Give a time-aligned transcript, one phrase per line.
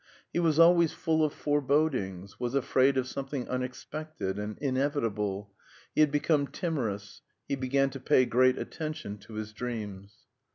[0.33, 5.53] He was always full of forebodings, was afraid of something unexpected and inevitable;
[5.93, 10.25] he had become timorous; he began to pay great attention to his dreams.